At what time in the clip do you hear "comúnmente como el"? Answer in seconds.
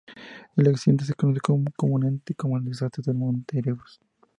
1.77-2.65